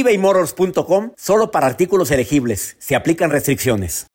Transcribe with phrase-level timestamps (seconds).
[0.00, 2.76] ebaymotors.com solo para artículos elegibles.
[2.78, 4.06] Se aplican restricciones.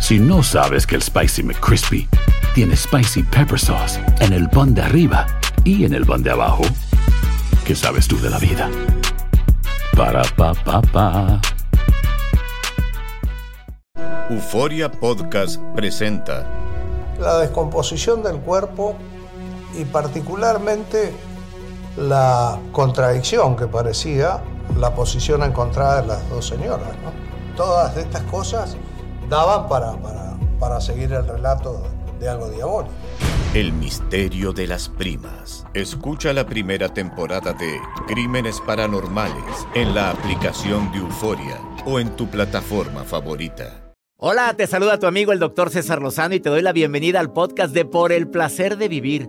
[0.00, 2.08] Si no sabes que el Spicy McCrispy
[2.54, 5.26] tiene Spicy Pepper Sauce en el pan de arriba
[5.64, 6.62] y en el pan de abajo,
[7.66, 8.70] ¿qué sabes tú de la vida?
[9.96, 11.40] Para, pa, pa, pa.
[14.28, 16.46] Euforia Podcast presenta
[17.18, 18.96] La descomposición del cuerpo
[19.78, 21.12] y particularmente
[21.96, 24.42] la contradicción que parecía
[24.78, 26.90] la posición encontrada de las dos señoras.
[27.56, 28.76] Todas estas cosas
[29.28, 31.82] daban para, para, para seguir el relato
[32.18, 32.94] de algo diabólico.
[33.54, 35.64] El misterio de las primas.
[35.74, 42.26] Escucha la primera temporada de Crímenes Paranormales en la aplicación de Euforia o en tu
[42.26, 43.94] plataforma favorita.
[44.16, 47.32] Hola, te saluda tu amigo el doctor César Lozano y te doy la bienvenida al
[47.32, 49.28] podcast de Por el placer de vivir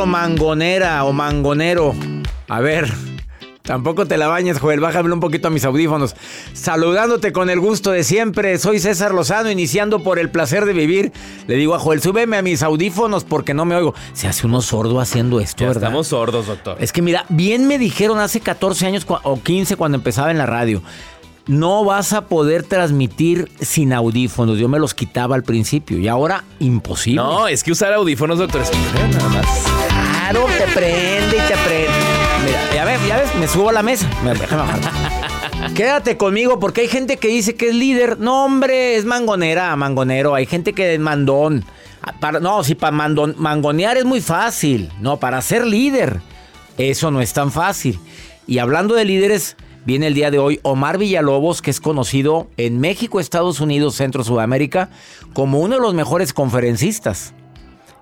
[0.00, 1.94] O mangonera o mangonero.
[2.48, 2.90] A ver,
[3.62, 4.80] tampoco te la bañes, Joel.
[4.80, 6.16] Bájame un poquito a mis audífonos.
[6.54, 8.58] Saludándote con el gusto de siempre.
[8.58, 11.12] Soy César Lozano, iniciando por el placer de vivir.
[11.46, 13.94] Le digo a Joel, súbeme a mis audífonos porque no me oigo.
[14.14, 15.84] Se hace uno sordo haciendo esto, ¿verdad?
[15.84, 16.78] Estamos sordos, doctor.
[16.80, 20.46] Es que mira, bien me dijeron hace 14 años o 15 cuando empezaba en la
[20.46, 20.82] radio
[21.50, 24.56] no vas a poder transmitir sin audífonos.
[24.56, 27.20] Yo me los quitaba al principio y ahora imposible.
[27.20, 28.70] No, es que usar audífonos, doctor, es
[29.16, 29.89] nada más.
[30.30, 31.88] Claro, te prende y te prende.
[32.44, 34.08] Mira, ya ves, ya ves, me subo a la mesa.
[34.22, 34.32] Me,
[35.74, 38.20] Quédate conmigo porque hay gente que dice que es líder.
[38.20, 40.36] No, hombre, es mangonera, mangonero.
[40.36, 41.64] Hay gente que es mandón.
[42.20, 44.92] Para, no, si para mangonear es muy fácil.
[45.00, 46.20] No, para ser líder,
[46.78, 47.98] eso no es tan fácil.
[48.46, 52.80] Y hablando de líderes, Viene el día de hoy Omar Villalobos, que es conocido en
[52.80, 54.90] México, Estados Unidos, Centro, Sudamérica,
[55.32, 57.32] como uno de los mejores conferencistas.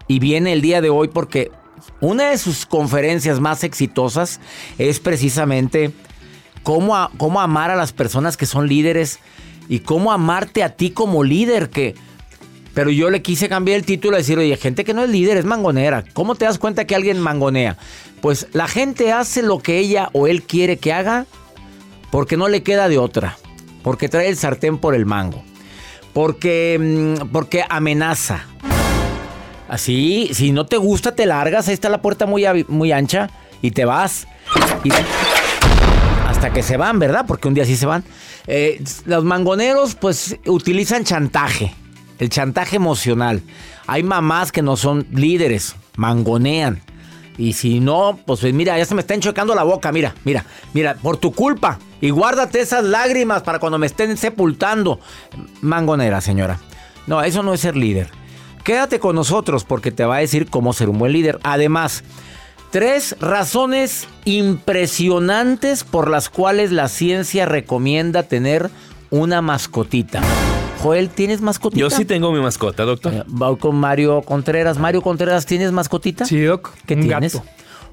[0.08, 1.52] Y viene el día de hoy porque
[2.00, 4.40] una de sus conferencias más exitosas
[4.78, 5.92] es precisamente
[6.62, 9.18] cómo, cómo amar a las personas que son líderes
[9.68, 11.94] y cómo amarte a ti como líder que...
[12.74, 15.36] Pero yo le quise cambiar el título y decir, oye, gente que no es líder,
[15.36, 16.04] es mangonera.
[16.12, 17.76] ¿Cómo te das cuenta que alguien mangonea?
[18.20, 21.26] Pues la gente hace lo que ella o él quiere que haga
[22.10, 23.36] porque no le queda de otra,
[23.82, 25.42] porque trae el sartén por el mango,
[26.12, 28.46] porque, mm, porque amenaza.
[29.68, 33.30] Así, si no te gusta, te largas, ahí está la puerta muy, muy ancha
[33.60, 34.26] y te vas.
[36.26, 37.24] hasta que se van, ¿verdad?
[37.26, 38.04] Porque un día sí se van.
[38.46, 41.74] Eh, los mangoneros pues utilizan chantaje,
[42.18, 43.42] el chantaje emocional.
[43.86, 46.80] Hay mamás que no son líderes, mangonean.
[47.36, 50.94] Y si no, pues mira, ya se me está enchocando la boca, mira, mira, mira,
[50.94, 51.78] por tu culpa.
[52.00, 54.98] Y guárdate esas lágrimas para cuando me estén sepultando.
[55.60, 56.58] Mangonera, señora.
[57.06, 58.08] No, eso no es ser líder.
[58.68, 61.40] Quédate con nosotros porque te va a decir cómo ser un buen líder.
[61.42, 62.04] Además,
[62.70, 68.68] tres razones impresionantes por las cuales la ciencia recomienda tener
[69.08, 70.20] una mascotita.
[70.82, 71.80] Joel, ¿tienes mascotita?
[71.80, 73.14] Yo sí tengo mi mascota, doctor.
[73.14, 74.76] Eh, voy con Mario Contreras.
[74.76, 76.26] Mario Contreras, ¿tienes mascotita?
[76.26, 76.74] Sí, doc.
[76.84, 77.36] ¿Qué tienes?
[77.36, 77.46] Gato.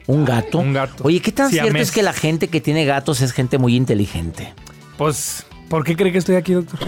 [0.08, 0.58] ¿Un gato?
[0.58, 1.06] Un gato.
[1.06, 4.54] Oye, ¿qué tan cierto es que la gente que tiene gatos es gente muy inteligente?
[4.98, 6.80] Pues, ¿por qué cree que estoy aquí, doctor?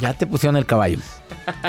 [0.00, 1.00] ya te pusieron el caballo.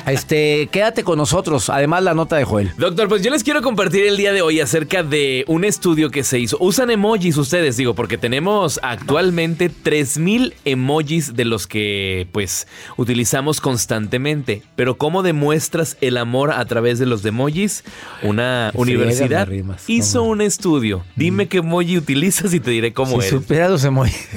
[0.06, 1.70] Este, quédate con nosotros.
[1.70, 2.72] Además, la nota de Joel.
[2.78, 6.24] Doctor, pues yo les quiero compartir el día de hoy acerca de un estudio que
[6.24, 6.58] se hizo.
[6.60, 12.68] Usan emojis ustedes, digo, porque tenemos actualmente 3000 emojis de los que, pues,
[12.98, 14.64] utilizamos constantemente.
[14.76, 17.84] Pero, ¿cómo demuestras el amor a través de los emojis?
[18.24, 19.48] Una universidad
[19.88, 21.04] hizo un estudio.
[21.16, 23.30] Dime qué emoji utilizas y te diré cómo si es.
[23.30, 24.28] Supera los emojis.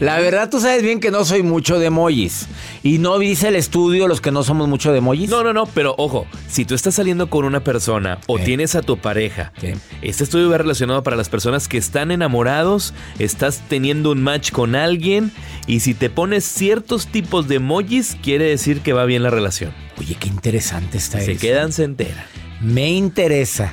[0.00, 2.46] La verdad, tú sabes bien que no soy mucho de emojis.
[2.82, 5.30] Y no dice el estudio los que no somos mucho de emojis.
[5.30, 8.44] No, no, no, pero ojo, si tú estás saliendo con una persona o Sí.
[8.44, 9.72] tienes a tu pareja, Sí.
[10.02, 14.74] este estudio va relacionado para las personas que están enamorados, estás teniendo un match con
[14.74, 15.32] alguien
[15.66, 19.72] y si te pones ciertos tipos de emojis, quiere decir que va bien la relación.
[19.98, 21.40] Oye, qué interesante está Se eso.
[21.40, 22.24] quedan, se enteran.
[22.60, 23.72] Me interesa.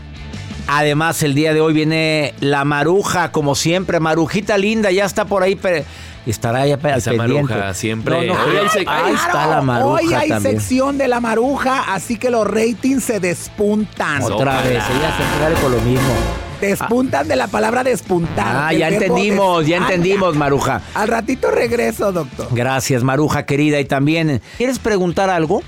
[0.67, 3.99] Además, el día de hoy viene la maruja, como siempre.
[3.99, 5.55] Marujita linda, ya está por ahí.
[5.55, 5.83] pero
[6.25, 7.53] estará ya al Esa pendiente.
[7.53, 10.59] maruja siempre- No, no, Hoy hay sec- ahí está la maruja Hoy hay también.
[10.59, 14.21] sección de la maruja, así que los ratings se despuntan.
[14.21, 14.61] Otra Ojalá.
[14.61, 16.13] vez, ella siempre sale con lo mismo.
[16.61, 18.55] Despuntan de la palabra despuntar.
[18.55, 20.79] Ah, ya entendimos, ya entendimos, Maruja.
[20.93, 22.49] Al ratito regreso, doctor.
[22.51, 23.79] Gracias, Maruja querida.
[23.79, 25.63] Y también, ¿quieres preguntar algo?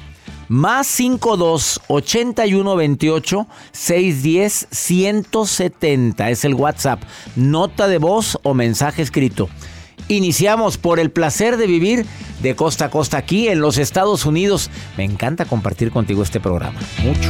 [0.47, 7.01] Más 52 81 28 610 170 es el WhatsApp.
[7.35, 9.49] Nota de voz o mensaje escrito.
[10.07, 12.05] Iniciamos por el placer de vivir
[12.41, 14.69] de costa a costa aquí en los Estados Unidos.
[14.97, 16.79] Me encanta compartir contigo este programa.
[17.03, 17.29] Mucho.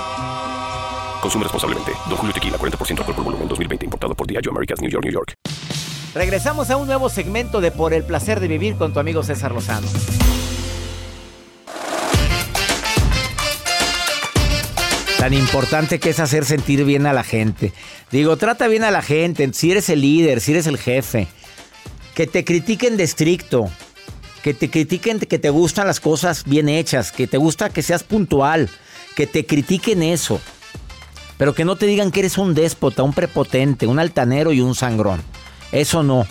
[1.21, 1.91] Consume responsablemente.
[2.09, 3.85] Don Julio Tequila, 40% alcohol por volumen, 2020.
[3.85, 5.33] Importado por Diageo Americas, New York, New York.
[6.13, 9.53] Regresamos a un nuevo segmento de Por el placer de vivir con tu amigo César
[9.53, 9.87] Lozano.
[15.17, 17.71] Tan importante que es hacer sentir bien a la gente.
[18.09, 21.27] Digo, trata bien a la gente, si eres el líder, si eres el jefe.
[22.15, 23.69] Que te critiquen de estricto.
[24.41, 27.11] Que te critiquen que te gustan las cosas bien hechas.
[27.11, 28.67] Que te gusta que seas puntual.
[29.15, 30.41] Que te critiquen eso.
[31.41, 34.75] Pero que no te digan que eres un déspota, un prepotente, un altanero y un
[34.75, 35.23] sangrón.
[35.71, 36.27] Eso no.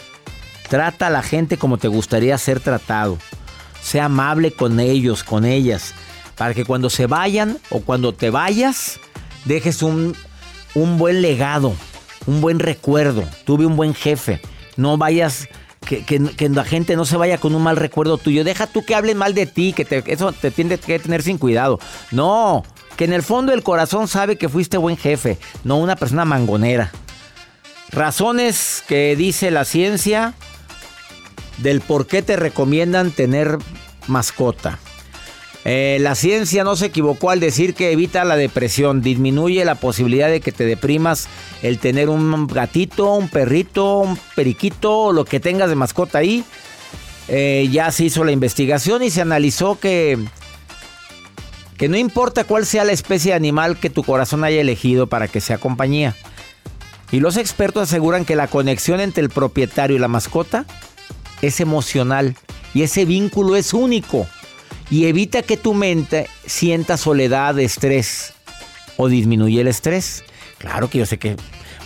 [0.69, 3.19] Trata a la gente como te gustaría ser tratado.
[3.83, 5.95] Sea amable con ellos, con ellas.
[6.37, 9.01] Para que cuando se vayan o cuando te vayas,
[9.47, 10.15] dejes un,
[10.77, 11.75] un buen legado,
[12.29, 13.25] un buen recuerdo.
[13.45, 14.41] Tuve un buen jefe.
[14.77, 15.49] No vayas,
[15.87, 16.21] que,
[16.51, 18.45] la gente no se vaya con un mal recuerdo tuyo.
[18.45, 21.37] Deja tú que hablen mal de ti, que te- eso te tiene que tener sin
[21.37, 21.81] cuidado.
[22.13, 22.63] No,
[23.01, 26.93] que en el fondo del corazón sabe que fuiste buen jefe, no una persona mangonera.
[27.91, 30.35] Razones que dice la ciencia
[31.57, 33.57] del por qué te recomiendan tener
[34.07, 34.79] mascota.
[35.65, 40.29] Eh, la ciencia no se equivocó al decir que evita la depresión, disminuye la posibilidad
[40.29, 41.27] de que te deprimas
[41.63, 46.45] el tener un gatito, un perrito, un periquito, lo que tengas de mascota ahí.
[47.29, 50.19] Eh, ya se hizo la investigación y se analizó que,
[51.81, 55.29] que no importa cuál sea la especie de animal que tu corazón haya elegido para
[55.29, 56.15] que sea compañía.
[57.11, 60.67] Y los expertos aseguran que la conexión entre el propietario y la mascota
[61.41, 62.37] es emocional
[62.75, 64.27] y ese vínculo es único
[64.91, 68.35] y evita que tu mente sienta soledad, estrés
[68.99, 70.23] o disminuye el estrés.
[70.59, 71.37] Claro que yo sé que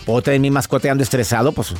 [0.05, 1.73] puedo tener mi mascota y ando estresado, pues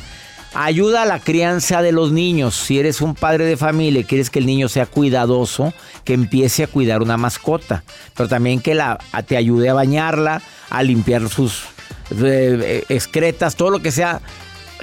[0.56, 2.56] ayuda a la crianza de los niños.
[2.56, 6.64] Si eres un padre de familia y quieres que el niño sea cuidadoso, que empiece
[6.64, 7.84] a cuidar una mascota,
[8.14, 8.80] pero también que
[9.26, 11.64] te ayude a bañarla, a limpiar sus
[12.10, 14.22] eh, eh, excretas, todo lo que sea,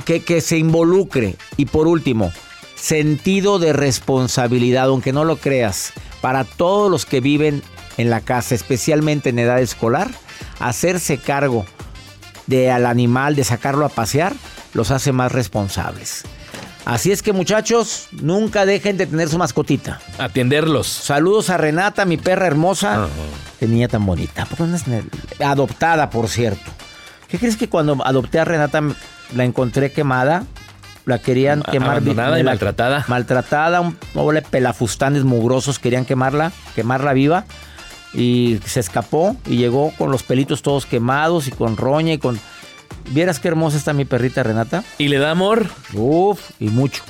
[0.06, 1.36] que, que se involucre.
[1.58, 2.32] Y por último,
[2.75, 7.63] sentido de responsabilidad, aunque no lo creas, para todos los que viven
[7.98, 10.12] en la casa, especialmente en edad escolar,
[10.60, 11.65] hacerse cargo
[12.46, 14.34] de al animal, de sacarlo a pasear,
[14.74, 16.24] los hace más responsables.
[16.86, 20.01] Así es que muchachos, nunca dejen de tener su mascotita.
[20.18, 20.88] Atenderlos.
[20.88, 23.08] Saludos a Renata, mi perra hermosa.
[23.60, 24.46] Qué niña tan bonita.
[24.46, 25.03] ¿Por qué no es ne-
[25.46, 26.70] Adoptada, por cierto.
[27.30, 28.82] ¿Qué crees que cuando adopté a Renata
[29.34, 30.44] la encontré quemada?
[31.06, 31.92] La querían A- quemar.
[31.92, 33.06] abandonada y la- maltratada.
[33.08, 37.46] Maltratada, un pobre pelafustanes mugrosos querían quemarla, quemarla viva.
[38.13, 42.38] Y se escapó y llegó con los pelitos todos quemados y con roña y con...
[43.10, 44.83] ¿Vieras qué hermosa está mi perrita Renata?
[44.98, 45.67] ¿Y le da amor?
[45.93, 47.03] Uf, y mucho.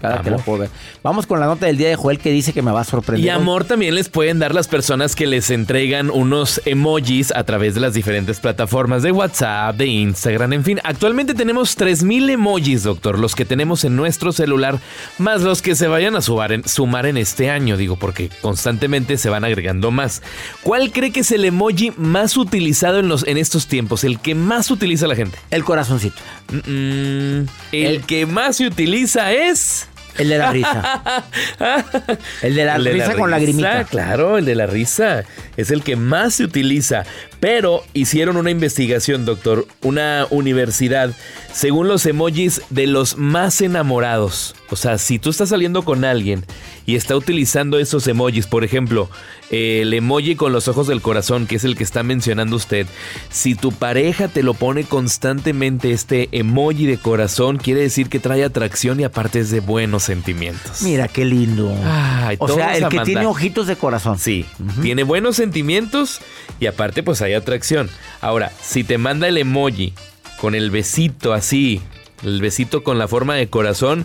[0.00, 0.44] Cada que lo Amor.
[0.44, 0.70] puedo ver.
[1.02, 3.24] Vamos con la nota del día de Joel que dice que me va a sorprender.
[3.24, 7.74] Y amor también les pueden dar las personas que les entregan unos emojis a través
[7.74, 10.80] de las diferentes plataformas de WhatsApp, de Instagram, en fin.
[10.84, 14.78] Actualmente tenemos 3000 emojis, doctor, los que tenemos en nuestro celular,
[15.18, 19.18] más los que se vayan a sumar en, sumar en este año, digo, porque constantemente
[19.18, 20.22] se van agregando más.
[20.62, 24.04] ¿Cuál cree que es el emoji más utilizado en, los, en estos tiempos?
[24.04, 25.38] El que más utiliza la gente.
[25.50, 26.16] El corazoncito.
[26.50, 29.89] Mm, mm, el que más se utiliza es...
[30.20, 31.24] El de la risa.
[32.42, 33.84] el de la El de risa con risa, lagrimita.
[33.84, 35.24] Claro, el de la risa.
[35.56, 37.04] Es el que más se utiliza.
[37.40, 41.14] Pero hicieron una investigación, doctor, una universidad,
[41.52, 44.54] según los emojis de los más enamorados.
[44.70, 46.44] O sea, si tú estás saliendo con alguien
[46.86, 49.08] y está utilizando esos emojis, por ejemplo,
[49.50, 52.86] el emoji con los ojos del corazón, que es el que está mencionando usted,
[53.30, 58.44] si tu pareja te lo pone constantemente este emoji de corazón, quiere decir que trae
[58.44, 60.82] atracción y aparte es de buenos sentimientos.
[60.82, 61.74] Mira qué lindo.
[61.84, 64.18] Ay, o sea, el que tiene ojitos de corazón.
[64.18, 64.46] Sí,
[64.82, 66.20] tiene buenos sentimientos
[66.60, 67.88] y aparte pues hay atracción.
[68.20, 69.92] Ahora, si te manda el emoji
[70.40, 71.80] con el besito así,
[72.22, 74.04] el besito con la forma de corazón,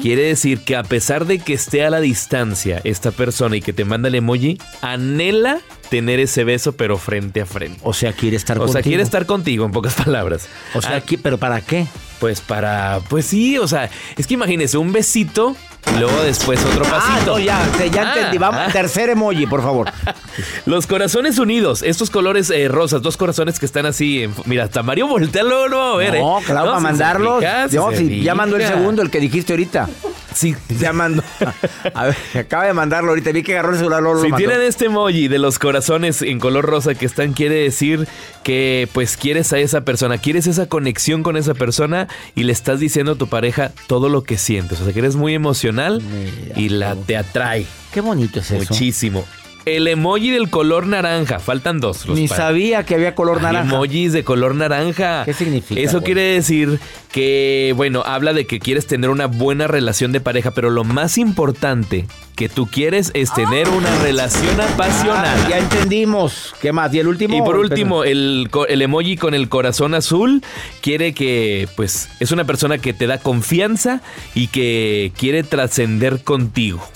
[0.00, 3.72] quiere decir que a pesar de que esté a la distancia esta persona y que
[3.72, 5.58] te manda el emoji, anhela
[5.90, 7.78] tener ese beso pero frente a frente.
[7.82, 8.72] O sea, quiere estar O contigo.
[8.72, 10.48] sea, quiere estar contigo en pocas palabras.
[10.74, 11.86] O sea, Ah, aquí, pero ¿para qué?
[12.20, 15.54] pues para, pues sí, o sea, es que imagínese un besito
[15.94, 17.32] y luego después otro Ah, pasito.
[17.32, 17.60] no, ya,
[17.92, 18.38] ya Ah, entendí.
[18.38, 18.70] Vamos, ah.
[18.72, 19.90] tercer emoji, por favor.
[20.66, 24.24] Los corazones unidos, estos colores eh, rosas, dos corazones que están así.
[24.24, 26.20] en- mira, hasta Mario voltea luego va a ver, ¿eh?
[26.20, 27.44] No, claro, para si mandarlos.
[27.70, 29.88] si No, si ya mandó el segundo, el que dijiste ahorita.
[30.34, 31.22] Sí, Ya mandó.
[31.94, 33.32] A ver, acaba de mandarlo ahorita.
[33.32, 34.36] Vi que agarró el celular, lo Si mandó.
[34.36, 38.06] tienen este emoji de los corazones en color rosa que están, quiere decir
[38.42, 42.80] que pues quieres a esa persona, quieres esa conexión con esa persona y le estás
[42.80, 44.78] diciendo a tu pareja todo lo que sientes.
[44.80, 48.58] O sea, que eres muy emocional Mira, y la te atrae Qué bonito es eso.
[48.72, 49.24] muchísimo.
[49.66, 52.06] El emoji del color naranja, faltan dos.
[52.06, 53.74] los Ni sabía que había color Hay naranja.
[53.74, 55.24] emojis de color naranja.
[55.24, 56.04] ¿Qué significa, Eso güey?
[56.04, 56.78] quiere decir
[57.10, 61.18] que, bueno, habla de que quieres tener una buena relación de pareja, pero lo más
[61.18, 62.06] importante
[62.36, 65.48] que tú quieres es tener una relación Ah, apasionada.
[65.48, 66.54] ya entendimos.
[66.62, 66.94] ¿Qué más?
[66.94, 67.36] ¿Y el último?
[67.36, 68.48] Y por último, el
[68.82, 70.44] emoji con el corazón azul
[70.80, 74.00] quiere que, pues, es una persona que te da confianza
[74.32, 76.88] y que quiere trascender contigo.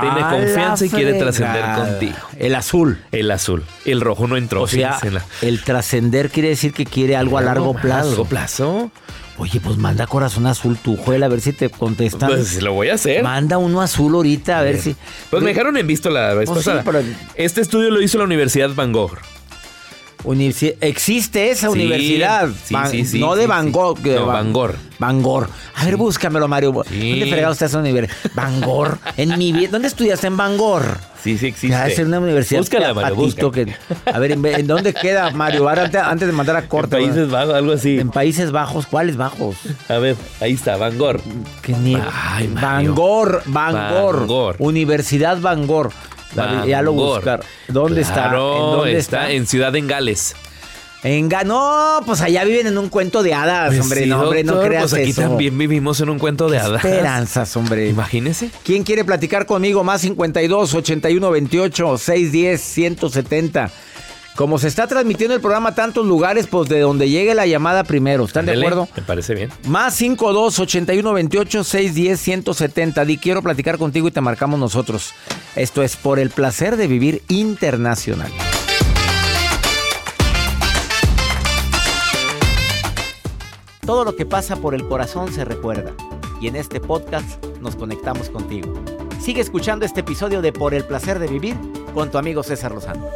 [0.00, 2.16] Tiene A confianza y quiere trascender contigo.
[2.38, 2.98] El azul.
[3.12, 3.62] El azul.
[3.84, 4.62] El rojo no entró.
[4.62, 8.08] O sea, la- el trascender quiere decir que quiere algo a largo ¿A plazo.
[8.08, 8.90] largo plazo?
[9.36, 12.30] Oye, pues manda corazón azul tú, Joel, a ver si te contestan.
[12.30, 13.22] Pues lo voy a hacer.
[13.22, 14.94] Manda uno azul ahorita, a ver si.
[15.28, 16.82] Pues me dejaron en visto la vez Pues sí, pasada.
[16.84, 17.02] pero-
[17.34, 19.18] Este estudio lo hizo la Universidad Van Gogh.
[20.24, 22.48] Universi- Existe esa Sí, universidad.
[22.64, 23.46] sí, Van- sí, no de.
[23.72, 23.98] Gogh.
[24.00, 24.26] de No.
[24.26, 24.52] Van
[25.22, 25.46] Gogh.
[25.76, 26.72] A ver, búscamelo, Mario.
[26.72, 28.14] ¿Dónde fregado está esa universidad?
[28.34, 28.96] Van Gogh.
[29.16, 29.68] En mi vida.
[29.72, 30.82] ¿Dónde estudiaste en Van Gogh?
[31.22, 31.86] Sí, sí existe.
[31.92, 32.60] Es una universidad.
[32.60, 33.50] Búscala, Mario, búscala.
[33.50, 33.74] que-
[34.12, 35.68] a ver, ¿en, en dónde queda, Mario?
[35.68, 36.96] Ahora, antes, antes de mandar a En corte.
[36.96, 37.98] Países Bajos, algo así.
[37.98, 38.86] En Países Bajos.
[38.86, 39.56] ¿Cuáles bajos?
[39.88, 41.20] A ver, ahí está, Van Gogh.
[41.62, 44.26] Que ni- Ay, Van Gogh.
[44.26, 44.56] Gogh.
[44.58, 45.40] Universidad.
[45.40, 45.66] Van
[46.66, 47.40] ya lo buscar.
[47.68, 48.14] ¿Dónde está?
[48.14, 49.22] Claro, ¿En dónde está?
[49.22, 49.30] está?
[49.32, 50.34] En Ciudad en Gales.
[51.02, 54.04] En Ga- no, pues allá viven en un cuento de hadas, Pues hombre.
[54.04, 55.20] sí, no, hombre, no doctor, creas Pues aquí eso.
[55.20, 56.82] también vivimos en un cuento de hadas.
[56.82, 57.88] Esperanzas, hombre.
[57.90, 58.50] Imagínese.
[58.64, 59.84] ¿Quién quiere platicar conmigo?
[59.84, 63.70] Más 52 81 28 610 170.
[64.34, 67.84] Como se está transmitiendo el programa a tantos lugares, pues de donde llegue la llamada
[67.84, 68.24] primero.
[68.24, 68.88] ¿Están de acuerdo?
[68.96, 69.50] Me parece bien.
[69.68, 73.04] Más 52 81 28 610 170.
[73.04, 75.12] Di quiero platicar contigo y te marcamos nosotros.
[75.54, 78.32] Esto es por el placer de vivir internacional.
[83.86, 85.92] Todo lo que pasa por el corazón se recuerda.
[86.40, 88.74] Y en este podcast nos conectamos contigo.
[89.20, 91.56] Sigue escuchando este episodio de Por el placer de vivir
[91.94, 93.06] con tu amigo César Lozano.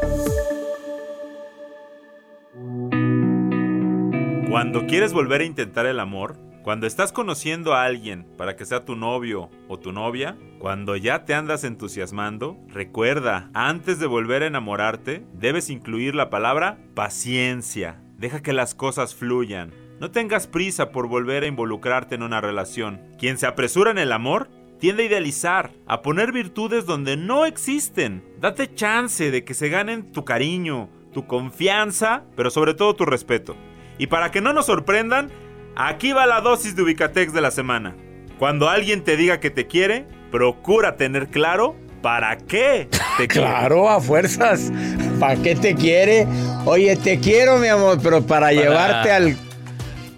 [4.48, 8.86] Cuando quieres volver a intentar el amor, cuando estás conociendo a alguien para que sea
[8.86, 14.46] tu novio o tu novia, cuando ya te andas entusiasmando, recuerda, antes de volver a
[14.46, 18.00] enamorarte, debes incluir la palabra paciencia.
[18.16, 19.74] Deja que las cosas fluyan.
[20.00, 23.02] No tengas prisa por volver a involucrarte en una relación.
[23.18, 24.48] Quien se apresura en el amor
[24.80, 28.24] tiende a idealizar, a poner virtudes donde no existen.
[28.40, 33.54] Date chance de que se ganen tu cariño, tu confianza, pero sobre todo tu respeto.
[33.98, 35.30] Y para que no nos sorprendan,
[35.76, 37.96] aquí va la dosis de Ubicatex de la semana.
[38.38, 43.48] Cuando alguien te diga que te quiere, procura tener claro para qué te quiere.
[43.48, 44.70] Claro, a fuerzas.
[45.18, 46.26] ¿Para qué te quiere?
[46.64, 49.36] Oye, te quiero, mi amor, pero para, llevarte al.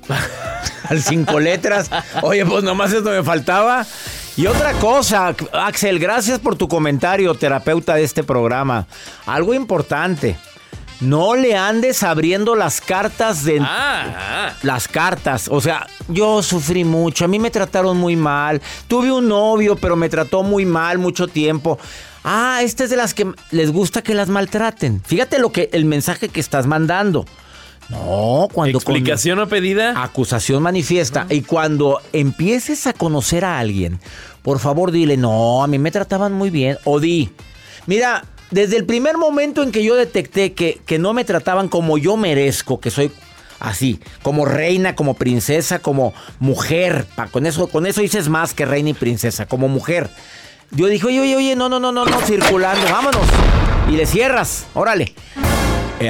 [0.88, 1.90] al cinco letras.
[2.22, 3.86] Oye, pues nomás esto me faltaba.
[4.36, 8.86] Y otra cosa, Axel, gracias por tu comentario, terapeuta de este programa.
[9.26, 10.36] Algo importante.
[11.00, 13.58] No le andes abriendo las cartas de...
[13.62, 15.48] Ah, Las cartas.
[15.50, 17.24] O sea, yo sufrí mucho.
[17.24, 18.60] A mí me trataron muy mal.
[18.86, 21.78] Tuve un novio, pero me trató muy mal mucho tiempo.
[22.22, 25.00] Ah, esta es de las que les gusta que las maltraten.
[25.02, 27.24] Fíjate lo que el mensaje que estás mandando.
[27.88, 30.00] No, cuando con- ¿Explicación o pedida?
[30.02, 31.26] acusación manifiesta.
[31.30, 33.98] Y cuando empieces a conocer a alguien,
[34.42, 36.76] por favor dile, no, a mí me trataban muy bien.
[36.84, 37.30] O di,
[37.86, 41.98] mira, desde el primer momento en que yo detecté que, que no me trataban como
[41.98, 43.12] yo merezco, que soy
[43.60, 48.90] así, como reina, como princesa, como mujer, con eso, con eso dices más que reina
[48.90, 50.10] y princesa, como mujer.
[50.72, 53.26] Yo dije, oye, oye, oye, no, no, no, no, no, circulando, vámonos.
[53.88, 55.14] Y le cierras, órale.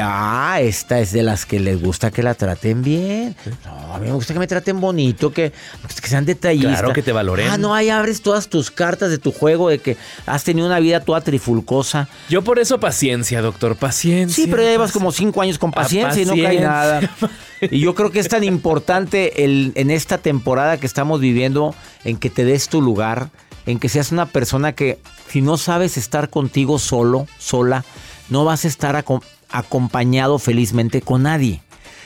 [0.00, 3.34] Ah, esta es de las que les gusta que la traten bien.
[3.64, 5.52] No, a mí me gusta que me traten bonito, que,
[6.00, 6.78] que sean detallistas.
[6.78, 7.48] Claro, que te valoren.
[7.50, 10.78] Ah, no, ahí abres todas tus cartas de tu juego de que has tenido una
[10.78, 12.08] vida toda trifulcosa.
[12.28, 14.44] Yo por eso paciencia, doctor, paciencia.
[14.44, 16.68] Sí, pero ya llevas como cinco años con paciencia y no cae paciencia.
[16.68, 17.00] nada.
[17.62, 22.16] Y yo creo que es tan importante el, en esta temporada que estamos viviendo en
[22.16, 23.28] que te des tu lugar,
[23.66, 27.84] en que seas una persona que si no sabes estar contigo solo, sola,
[28.30, 31.62] no vas a estar aco- acompañado felizmente con nadie.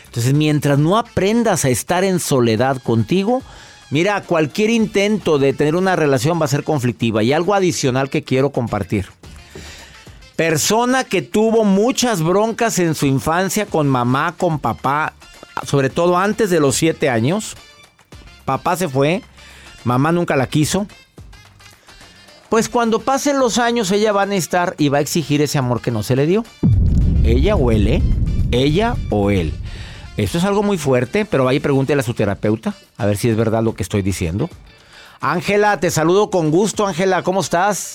[0.07, 3.43] Entonces, mientras no aprendas a estar en soledad contigo,
[3.91, 7.23] mira, cualquier intento de tener una relación va a ser conflictiva.
[7.23, 9.07] Y algo adicional que quiero compartir.
[10.37, 15.15] Persona que tuvo muchas broncas en su infancia con mamá, con papá,
[15.65, 17.57] sobre todo antes de los siete años.
[18.45, 19.23] Papá se fue,
[19.85, 20.87] mamá nunca la quiso.
[22.49, 25.81] Pues cuando pasen los años ella va a necesitar y va a exigir ese amor
[25.81, 26.45] que no se le dio.
[27.25, 28.03] Ella o él, ¿eh?
[28.53, 29.53] Ella o él.
[30.17, 33.29] Esto es algo muy fuerte, pero vaya y pregúntele a su terapeuta a ver si
[33.29, 34.49] es verdad lo que estoy diciendo.
[35.21, 37.95] Ángela, te saludo con gusto, Ángela, ¿cómo estás?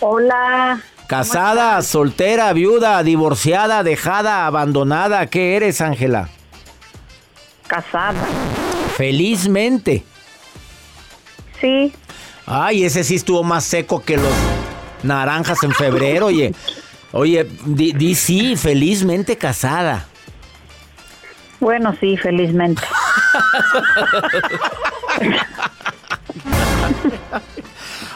[0.00, 0.80] Hola.
[1.06, 6.30] Casada, soltera, viuda, divorciada, dejada, abandonada, ¿qué eres, Ángela?
[7.66, 8.26] Casada.
[8.96, 10.02] Felizmente.
[11.60, 11.92] Sí.
[12.46, 14.32] Ay, ese sí estuvo más seco que los
[15.02, 16.54] naranjas en febrero, oye.
[17.12, 20.06] Oye, di, di sí, felizmente casada.
[21.60, 22.82] Bueno, sí, felizmente.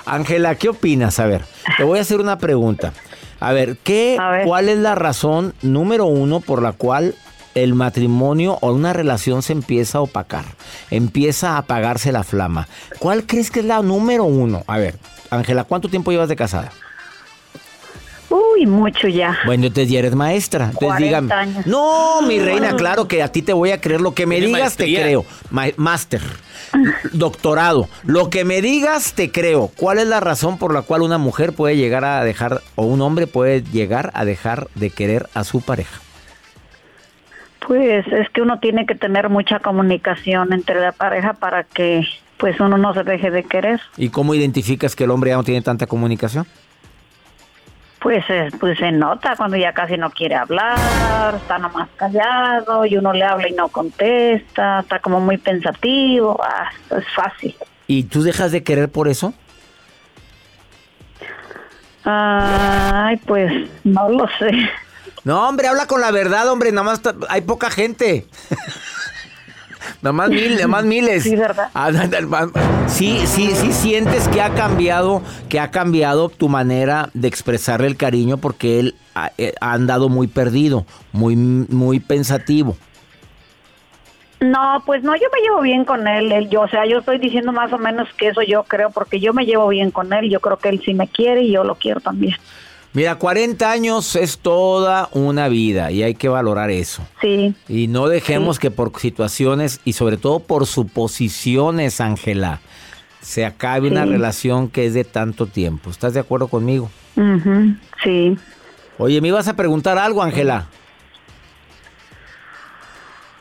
[0.04, 1.18] Ángela, ¿qué opinas?
[1.20, 1.44] A ver,
[1.76, 2.92] te voy a hacer una pregunta.
[3.38, 7.14] A ver, ¿qué, ¿cuál es la razón número uno por la cual
[7.54, 10.44] el matrimonio o una relación se empieza a opacar?
[10.90, 12.68] Empieza a apagarse la flama.
[12.98, 14.62] ¿Cuál crees que es la número uno?
[14.66, 14.96] A ver,
[15.30, 16.72] Ángela, ¿cuánto tiempo llevas de casada?
[18.30, 19.36] Uy, mucho ya.
[19.44, 20.66] Bueno, entonces ya eres maestra.
[20.66, 21.32] Entonces 40 dígame.
[21.34, 21.66] años.
[21.66, 24.00] No, mi reina, claro que a ti te voy a creer.
[24.00, 24.98] Lo que me digas maestría.
[25.00, 25.24] te creo.
[25.50, 26.20] Ma- máster,
[27.12, 27.88] doctorado.
[28.04, 29.70] Lo que me digas te creo.
[29.76, 33.00] ¿Cuál es la razón por la cual una mujer puede llegar a dejar o un
[33.02, 36.00] hombre puede llegar a dejar de querer a su pareja?
[37.66, 42.04] Pues es que uno tiene que tener mucha comunicación entre la pareja para que
[42.36, 43.80] pues uno no se deje de querer.
[43.96, 46.46] ¿Y cómo identificas que el hombre ya no tiene tanta comunicación?
[48.00, 52.96] Pues, eh, pues se nota cuando ya casi no quiere hablar, está nomás callado y
[52.96, 57.54] uno le habla y no contesta, está como muy pensativo, ah, es fácil.
[57.86, 59.34] ¿Y tú dejas de querer por eso?
[62.04, 63.52] Ay, pues
[63.84, 64.50] no lo sé.
[65.24, 66.72] No, hombre, habla con la verdad, hombre.
[66.72, 68.26] Nada más hay poca gente.
[70.02, 71.24] Nada más mil, nada más miles.
[71.24, 71.68] Sí, ¿verdad?
[71.74, 71.90] Ah,
[72.86, 77.96] Sí, sí, sí sientes que ha cambiado, que ha cambiado tu manera de expresarle el
[77.96, 82.76] cariño porque él ha, eh, ha andado muy perdido, muy, muy pensativo.
[84.40, 87.18] No, pues no, yo me llevo bien con él, él, yo, o sea, yo estoy
[87.18, 90.30] diciendo más o menos que eso yo creo, porque yo me llevo bien con él,
[90.30, 92.36] yo creo que él sí me quiere y yo lo quiero también.
[92.92, 97.06] Mira, 40 años es toda una vida y hay que valorar eso.
[97.20, 97.54] Sí.
[97.68, 102.60] Y no dejemos que por situaciones y sobre todo por suposiciones, Ángela,
[103.20, 105.90] se acabe una relación que es de tanto tiempo.
[105.90, 106.90] ¿Estás de acuerdo conmigo?
[108.02, 108.36] Sí.
[108.98, 110.66] Oye, ¿me ibas a preguntar algo, Ángela?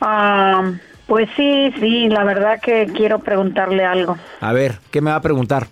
[0.00, 0.72] Ah,
[1.06, 4.16] pues sí, sí, la verdad que quiero preguntarle algo.
[4.40, 5.66] A ver, ¿qué me va a preguntar?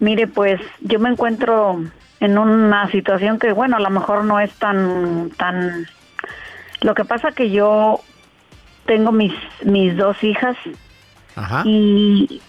[0.00, 1.82] Mire, pues yo me encuentro
[2.20, 5.86] en una situación que, bueno, a lo mejor no es tan, tan...
[6.80, 8.00] Lo que pasa que yo
[8.86, 9.32] tengo mis,
[9.64, 10.56] mis dos hijas
[11.34, 11.62] Ajá.
[11.64, 12.40] y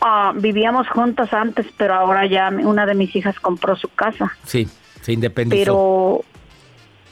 [0.00, 4.32] ah, vivíamos juntas antes, pero ahora ya una de mis hijas compró su casa.
[4.44, 4.68] Sí,
[5.02, 5.60] se independizó.
[5.60, 6.24] Pero,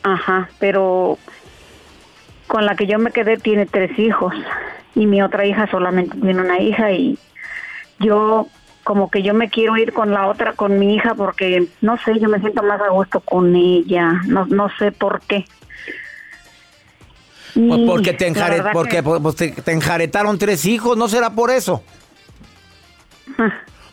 [0.03, 1.19] ajá, pero
[2.47, 4.35] con la que yo me quedé tiene tres hijos
[4.95, 7.19] y mi otra hija solamente tiene una hija y
[7.99, 8.49] yo
[8.87, 12.21] como que yo me quiero ir con la otra, con mi hija, porque no sé,
[12.21, 15.45] yo me siento más a gusto con ella, no, no sé por qué.
[17.55, 21.09] Pues porque te, la enjare- verdad porque, que- pues, te, te enjaretaron tres hijos, ¿no
[21.09, 21.83] será por eso?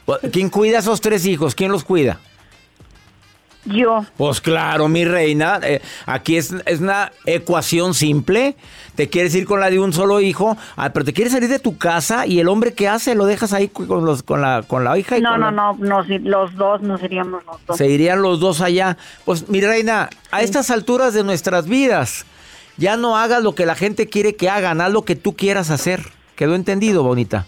[0.06, 1.56] Pues, ¿Quién cuida a esos tres hijos?
[1.56, 2.20] ¿Quién los cuida?
[3.66, 4.06] Yo.
[4.18, 8.56] Pues claro, mi reina, eh, aquí es, es una ecuación simple.
[8.96, 11.60] Te quieres ir con la de un solo hijo, ah, pero te quieres salir de
[11.60, 14.84] tu casa y el hombre que hace lo dejas ahí con, los, con, la, con
[14.84, 17.78] la hija y No, con no, la- no, nos, los dos nos iríamos los dos.
[17.78, 18.98] Se irían los dos allá.
[19.26, 22.26] Pues mi reina, a estas alturas de nuestras vidas,
[22.78, 25.70] ya no hagas lo que la gente quiere que hagan, haz lo que tú quieras
[25.70, 26.04] hacer.
[26.36, 27.46] ¿Quedó entendido, bonita?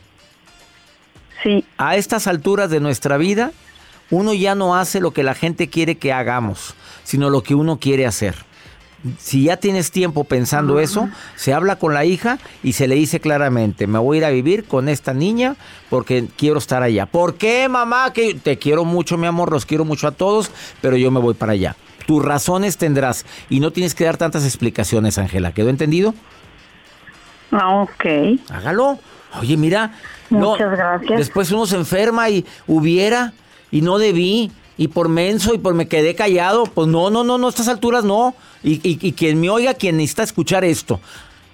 [1.43, 1.65] Sí.
[1.77, 3.51] A estas alturas de nuestra vida,
[4.11, 7.79] uno ya no hace lo que la gente quiere que hagamos, sino lo que uno
[7.79, 8.35] quiere hacer.
[9.19, 13.19] Si ya tienes tiempo pensando eso, se habla con la hija y se le dice
[13.19, 15.55] claramente, me voy a ir a vivir con esta niña
[15.91, 17.05] porque quiero estar allá.
[17.05, 18.11] ¿Por qué, mamá?
[18.13, 20.49] Que te quiero mucho, mi amor, los quiero mucho a todos,
[20.81, 21.75] pero yo me voy para allá.
[22.07, 25.51] Tus razones tendrás y no tienes que dar tantas explicaciones, Ángela.
[25.51, 26.15] ¿Quedó entendido?
[27.51, 28.05] Ah, ok.
[28.49, 28.99] Hágalo.
[29.39, 29.91] Oye, mira.
[30.29, 31.19] no, Muchas gracias.
[31.19, 33.33] Después uno se enferma y hubiera
[33.75, 34.53] y no debí.
[34.77, 36.63] Y por menso y por me quedé callado.
[36.65, 38.33] Pues no, no, no, no, a estas alturas no.
[38.63, 41.01] Y, y, y quien me oiga, quien necesita escuchar esto.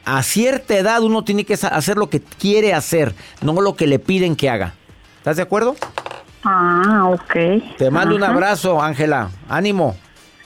[0.05, 3.97] A cierta edad uno tiene que hacer lo que quiere hacer, no lo que le
[3.97, 4.75] piden que haga.
[5.17, 5.75] ¿Estás de acuerdo?
[6.43, 7.77] Ah, ok.
[7.77, 9.29] Te mando un abrazo, Ángela.
[9.49, 9.95] Ánimo.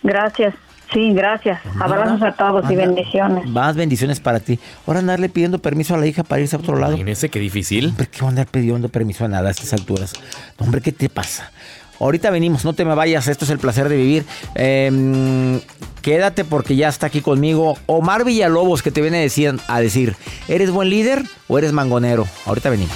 [0.03, 0.53] Gracias.
[0.93, 1.59] Sí, gracias.
[1.79, 3.45] Abrazos a todos y bendiciones.
[3.47, 4.59] Más bendiciones para ti.
[4.85, 6.93] Ahora andarle pidiendo permiso a la hija para irse a otro lado.
[6.93, 7.87] Imagínese qué difícil.
[7.87, 10.13] Hombre, ¿qué va a andar pidiendo permiso a nada a estas alturas?
[10.57, 11.51] Hombre, ¿qué te pasa?
[11.99, 14.25] Ahorita venimos, no te me vayas, esto es el placer de vivir.
[14.55, 15.59] Em,
[16.01, 20.15] quédate porque ya está aquí conmigo Omar Villalobos que te viene a decir, a decir,
[20.47, 22.27] ¿eres buen líder o eres mangonero?
[22.45, 22.95] Ahorita venimos.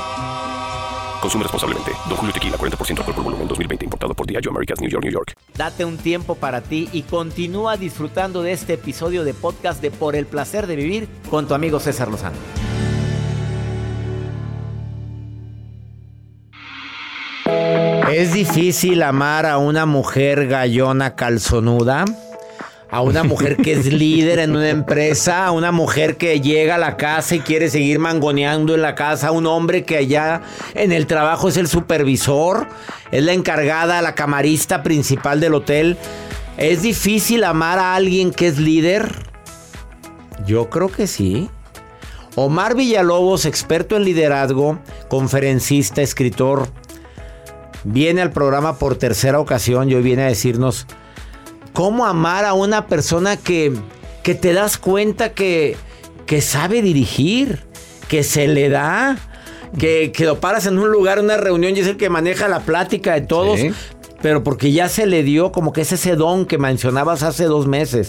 [1.21, 1.91] Consume responsablemente.
[2.09, 3.85] Don Julio Tequila, 40% alcohol por volumen, 2020.
[3.85, 5.33] Importado por Diageo Americas, New York, New York.
[5.55, 10.15] Date un tiempo para ti y continúa disfrutando de este episodio de podcast de Por
[10.15, 12.37] el placer de vivir con tu amigo César Lozano.
[18.11, 22.03] Es difícil amar a una mujer gallona calzonuda,
[22.91, 26.77] a una mujer que es líder en una empresa, a una mujer que llega a
[26.77, 30.41] la casa y quiere seguir mangoneando en la casa, a un hombre que allá
[30.75, 32.67] en el trabajo es el supervisor,
[33.11, 35.97] es la encargada, la camarista principal del hotel.
[36.57, 39.09] ¿Es difícil amar a alguien que es líder?
[40.45, 41.49] Yo creo que sí.
[42.35, 46.67] Omar Villalobos, experto en liderazgo, conferencista, escritor,
[47.85, 50.87] viene al programa por tercera ocasión y hoy viene a decirnos
[51.73, 53.73] cómo amar a una persona que,
[54.23, 55.75] que te das cuenta que,
[56.25, 57.63] que sabe dirigir,
[58.07, 59.17] que se le da,
[59.77, 62.47] que, que lo paras en un lugar, en una reunión y es el que maneja
[62.47, 63.59] la plática de todos.
[63.59, 63.71] Sí.
[64.21, 67.65] Pero porque ya se le dio como que es ese don que mencionabas hace dos
[67.65, 68.07] meses.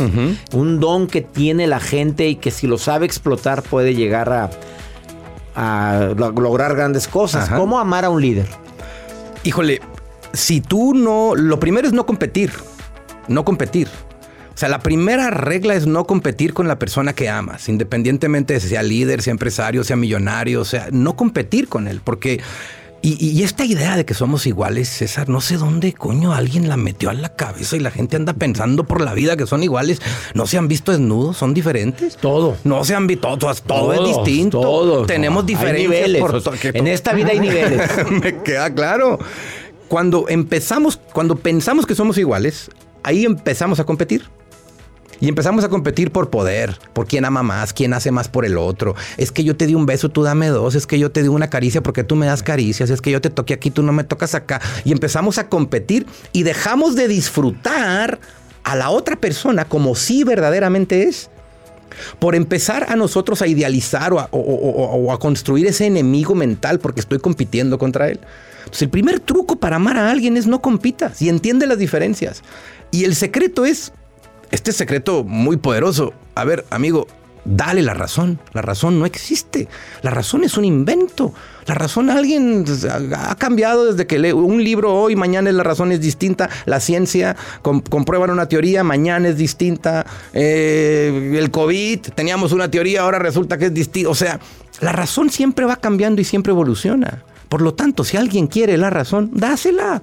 [0.53, 4.51] Un don que tiene la gente y que si lo sabe explotar puede llegar a,
[5.55, 7.47] a lo- lograr grandes cosas.
[7.47, 7.57] Ajá.
[7.57, 8.47] ¿Cómo amar a un líder?
[9.45, 9.81] Híjole,
[10.35, 12.53] si tú no, lo primero es no competir,
[13.29, 13.89] no competir.
[14.55, 18.61] O sea, la primera regla es no competir con la persona que amas, independientemente de
[18.61, 22.41] si sea líder, sea empresario, sea millonario, o sea, no competir con él, porque...
[23.05, 26.77] Y, y esta idea de que somos iguales, César, no sé dónde coño alguien la
[26.77, 30.01] metió a la cabeza y la gente anda pensando por la vida que son iguales.
[30.35, 32.17] No se han visto desnudos, son diferentes.
[32.17, 32.57] Todo.
[32.63, 34.61] No se han visto, todo, todo es distinto.
[34.61, 35.09] todos.
[35.09, 35.91] Tenemos No, diferencias.
[35.91, 37.91] niveles, por o sea, to- que en esta vida hay niveles.
[38.23, 39.19] Me queda claro.
[39.89, 42.71] Cuando empezamos, cuando pensamos que somos iguales,
[43.03, 44.25] ahí empezamos a competir.
[45.23, 48.59] Y empezamos a competir por poder, por quién ama más, quién hace más por el
[48.59, 48.97] otro.
[49.19, 50.75] Es que yo te di un beso, tú dame dos.
[50.75, 52.91] Es que yo te di una caricia porque tú me das caricias.
[52.91, 54.61] Es que yo te toqué aquí, tú no me tocas acá.
[54.85, 58.19] Y empezamos a competir y dejamos de disfrutar
[58.65, 61.31] a la otra persona como sí verdaderamente es.
[62.19, 67.79] Por empezar a nosotros a idealizar o a, construir ese enemigo mental porque estoy compitiendo
[67.79, 68.19] contra él.
[68.65, 72.43] Entonces, el primer truco para amar a alguien es no compitas y entiende las diferencias.
[72.91, 73.93] Y el secreto es,
[74.51, 76.13] este secreto muy poderoso.
[76.35, 77.07] A ver, amigo,
[77.45, 78.39] dale la razón.
[78.53, 79.69] La razón no existe.
[80.03, 81.33] La razón es un invento.
[81.67, 82.65] La razón alguien
[83.17, 86.51] ha cambiado desde que lee un libro hoy, mañana la razón es distinta.
[86.67, 90.05] La ciencia com- comprueba una teoría, mañana es distinta.
[90.33, 94.11] Eh, el COVID, teníamos una teoría, ahora resulta que es distinta.
[94.11, 94.41] O sea,
[94.81, 97.23] la razón siempre va cambiando y siempre evoluciona.
[97.53, 100.01] Por lo tanto, si alguien quiere la razón, dásela.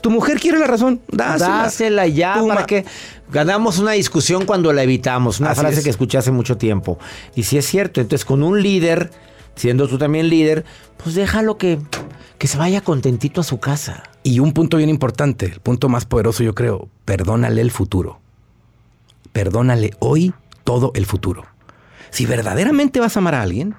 [0.00, 1.62] Tu mujer quiere la razón, dásela.
[1.62, 2.84] Dásela ya Tu para que
[3.30, 5.38] ganamos una discusión cuando la evitamos.
[5.38, 5.84] Una Así frase es.
[5.84, 6.98] que escuché hace mucho tiempo.
[7.36, 9.12] Y si es cierto, entonces con un líder,
[9.54, 10.64] siendo tú también líder,
[10.96, 11.78] pues déjalo que,
[12.36, 14.02] que se vaya contentito a su casa.
[14.24, 18.18] Y un punto bien importante, el punto más poderoso yo creo, perdónale el futuro.
[19.32, 20.34] Perdónale hoy
[20.64, 21.44] todo el futuro.
[22.10, 23.76] Si verdaderamente vas a amar a alguien,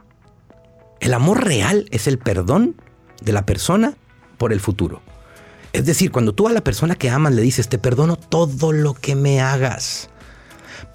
[1.01, 2.75] el amor real es el perdón
[3.21, 3.95] de la persona
[4.37, 5.01] por el futuro.
[5.73, 8.93] Es decir, cuando tú a la persona que amas le dices, te perdono todo lo
[8.93, 10.08] que me hagas.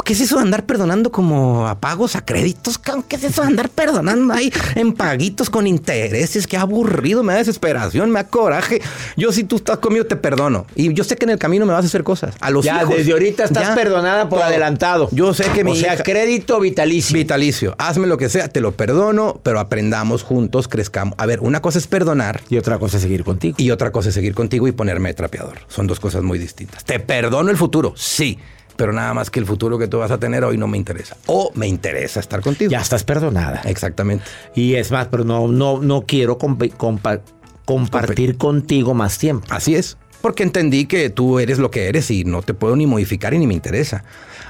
[0.05, 2.79] ¿Qué es eso de andar perdonando como a pagos, a créditos?
[3.09, 6.47] ¿Qué es eso de andar perdonando ahí en paguitos con intereses?
[6.47, 8.83] Qué aburrido, me da desesperación, me da coraje.
[9.17, 10.67] Yo si tú estás conmigo te perdono.
[10.77, 12.35] Y yo sé que en el camino me vas a hacer cosas.
[12.41, 14.49] A los Ya, hijos, desde ahorita estás ya, perdonada por todo.
[14.49, 15.09] adelantado.
[15.11, 17.15] Yo sé que mi sea, hija- crédito vitalicio.
[17.17, 17.75] Vitalicio.
[17.79, 21.15] Hazme lo que sea, te lo perdono, pero aprendamos juntos, crezcamos.
[21.17, 22.43] A ver, una cosa es perdonar.
[22.51, 23.55] Y otra cosa es seguir contigo.
[23.59, 25.61] Y otra cosa es seguir contigo y ponerme de trapeador.
[25.69, 26.85] Son dos cosas muy distintas.
[26.85, 28.39] Te perdono el futuro, sí.
[28.77, 31.17] Pero nada más que el futuro que tú vas a tener hoy no me interesa.
[31.27, 32.71] O me interesa estar contigo.
[32.71, 33.63] Ya estás perdonada.
[33.67, 34.25] Exactamente.
[34.55, 37.21] Y es más, pero no, no, no quiero compa- compa-
[37.65, 39.47] compartir contigo más tiempo.
[39.51, 39.97] Así es.
[40.21, 43.39] Porque entendí que tú eres lo que eres y no te puedo ni modificar y
[43.39, 44.05] ni me interesa.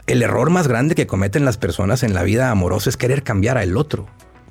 [0.06, 3.58] El error más grande que cometen las personas en la vida amorosa es querer cambiar
[3.58, 4.06] al otro.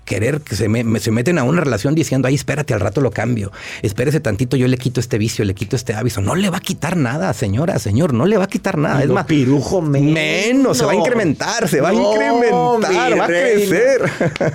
[0.06, 3.00] Querer que se, me- me- se meten a una relación diciendo, ay, espérate, al rato
[3.02, 3.52] lo cambio.
[3.82, 6.20] Espérese tantito, yo le quito este vicio, le quito este hábito.
[6.22, 9.00] No le va a quitar nada, señora, señor, no le va a quitar nada.
[9.00, 10.14] Y es más, pirujo menos.
[10.14, 14.02] menos, se va a incrementar, se va a incrementar, va a crecer.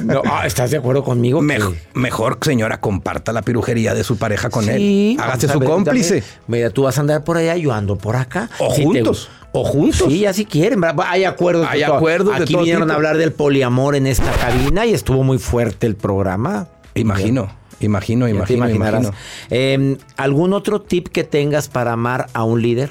[0.05, 1.41] No, ah, ¿Estás de acuerdo conmigo?
[1.41, 5.21] Mejor, mejor, señora, comparta la pirujería de su pareja con Sí, él.
[5.21, 6.21] Hágase su ver, cómplice.
[6.21, 6.41] también.
[6.47, 8.51] Mira, tú vas a andar por allá, yo ando por acá.
[8.59, 10.09] O Si juntos, o juntos.
[10.09, 10.81] Sí, ya si quieren.
[11.07, 11.63] Hay acuerdos.
[11.63, 11.97] de Hay todo.
[11.97, 12.93] acuerdos de Aquí todo vinieron tipo.
[12.93, 16.69] a hablar del poliamor en esta cabina y estuvo muy fuerte el programa.
[16.95, 17.49] Imagino,
[17.81, 19.11] imagino, Ya imagino, imagino.
[19.51, 22.91] Eh, ¿Algún otro tip que tengas para amar a un líder?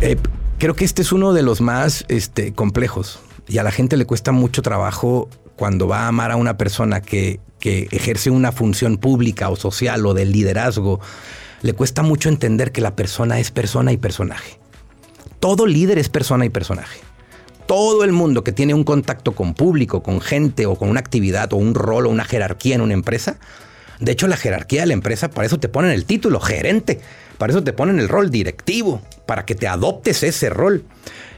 [0.00, 0.16] Eh,
[0.58, 4.04] creo que este es uno de los más este, complejos y a la gente le
[4.04, 8.98] cuesta mucho trabajo cuando va a amar a una persona que, que ejerce una función
[8.98, 11.00] pública o social o de liderazgo.
[11.62, 14.58] Le cuesta mucho entender que la persona es persona y personaje.
[15.40, 17.00] Todo líder es persona y personaje.
[17.66, 21.52] Todo el mundo que tiene un contacto con público, con gente o con una actividad
[21.52, 23.38] o un rol o una jerarquía en una empresa,
[23.98, 27.00] de hecho la jerarquía de la empresa, para eso te ponen el título, gerente,
[27.38, 30.84] para eso te ponen el rol directivo, para que te adoptes ese rol.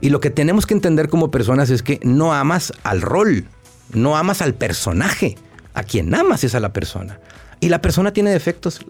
[0.01, 3.47] Y lo que tenemos que entender como personas es que no amas al rol,
[3.93, 5.37] no amas al personaje,
[5.75, 7.21] a quien amas es a la persona.
[7.61, 8.81] Y la persona tiene defectos,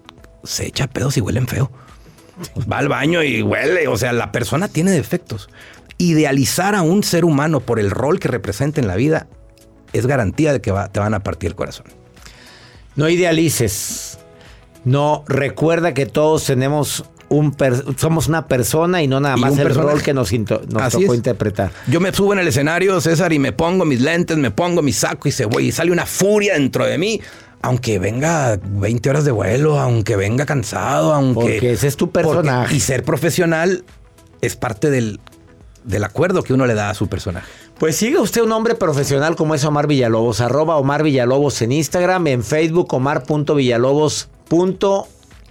[0.45, 1.71] se echa pedos y huelen feo.
[2.71, 3.89] Va al baño y huele.
[3.89, 5.49] O sea, la persona tiene defectos.
[5.99, 9.27] Idealizar a un ser humano por el rol que representa en la vida
[9.93, 11.87] es garantía de que va- te van a partir el corazón.
[12.97, 14.19] No idealices.
[14.85, 17.55] No, recuerda que todos tenemos un
[17.99, 19.93] somos una persona y no nada más el personaje.
[19.93, 21.19] rol que nos, nos Así tocó es.
[21.19, 21.71] interpretar.
[21.87, 24.93] Yo me subo en el escenario, César, y me pongo mis lentes, me pongo mi
[24.93, 27.21] saco y se voy y sale una furia dentro de mí.
[27.63, 31.41] Aunque venga 20 horas de vuelo, aunque venga cansado, aunque...
[31.41, 32.77] Porque ese es tu porque- personaje.
[32.77, 33.85] y ser profesional
[34.41, 35.19] es parte del,
[35.85, 37.49] del acuerdo que uno le da a su personaje.
[37.79, 42.27] Pues siga usted un hombre profesional como es Omar Villalobos, arroba Omar Villalobos en Instagram,
[42.29, 42.93] en Facebook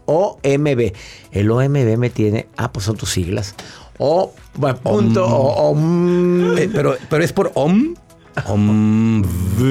[0.08, 0.94] omar.villalobos.omb.
[1.32, 3.56] El OMB me tiene, ah, pues son tus siglas.
[3.98, 4.34] O,
[4.84, 6.58] punto, o, om.
[6.58, 7.96] Eh, pero, pero es por Om.
[8.48, 9.24] Om.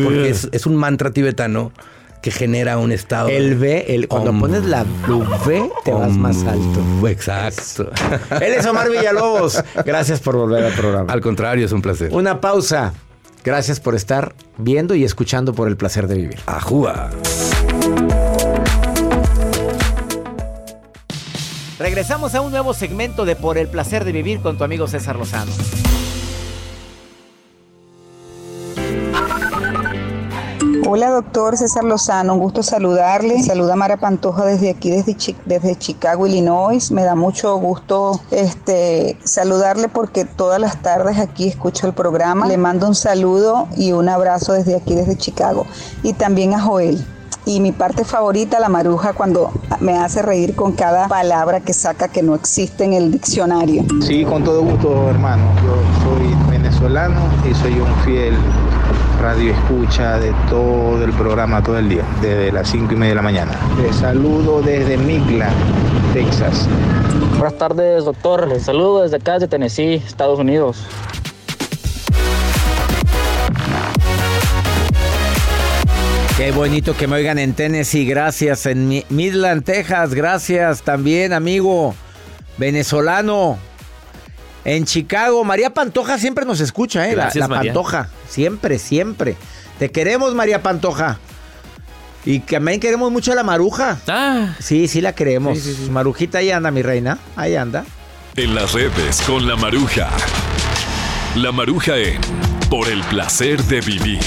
[0.03, 1.73] Porque es, es un mantra tibetano
[2.27, 3.29] que genera un estado.
[3.29, 4.41] El V, el, cuando Om.
[4.41, 7.07] pones la V, te vas más alto.
[7.07, 7.93] Exacto.
[8.41, 9.63] Él es Omar Villalobos.
[9.85, 11.13] Gracias por volver al programa.
[11.13, 12.13] Al contrario, es un placer.
[12.13, 12.95] Una pausa.
[13.45, 16.41] Gracias por estar viendo y escuchando por el placer de vivir.
[16.47, 17.11] Ajúa.
[21.79, 25.15] Regresamos a un nuevo segmento de Por el placer de vivir con tu amigo César
[25.15, 25.53] Lozano.
[30.89, 33.43] Hola, doctor César Lozano, un gusto saludarle.
[33.43, 36.93] Saluda Mara Pantoja desde aquí, desde, desde Chicago, Illinois.
[36.93, 42.47] Me da mucho gusto este, saludarle porque todas las tardes aquí escucho el programa.
[42.47, 45.67] Le mando un saludo y un abrazo desde aquí, desde Chicago.
[46.05, 47.05] Y también a Joel.
[47.47, 52.07] Y mi parte favorita, la maruja, cuando me hace reír con cada palabra que saca
[52.07, 53.85] que no existe en el diccionario.
[54.03, 55.45] Sí, con todo gusto, hermano.
[55.65, 58.37] Yo soy venezolano y soy un fiel
[59.21, 63.17] radio escucha de todo el programa todo el día, desde las 5 y media de
[63.17, 63.53] la mañana.
[63.83, 65.55] Les saludo desde Midland,
[66.13, 66.69] Texas.
[67.39, 68.47] Buenas tardes, doctor.
[68.49, 70.85] Les saludo desde acá, de Tennessee, Estados Unidos.
[76.37, 78.67] Qué bonito que me oigan en Tennessee, gracias.
[78.67, 81.95] En Mi- Midland, Texas, gracias también, amigo
[82.59, 83.59] venezolano.
[84.65, 87.17] En Chicago, María Pantoja siempre nos escucha, ¿eh?
[87.17, 87.73] La- Gracias, la, María.
[87.73, 89.37] Pantoja, siempre, siempre.
[89.79, 91.19] Te queremos, María Pantoja.
[92.25, 93.99] Y que también queremos mucho a la Maruja.
[94.59, 95.59] Sí, sí la queremos.
[95.59, 95.91] Sí, sí, sí.
[95.91, 97.19] Marujita, ahí anda, mi reina.
[97.37, 97.85] Ahí anda.
[98.35, 100.11] En las redes con la Maruja.
[101.37, 102.21] La Maruja en
[102.69, 104.19] Por el placer de vivir.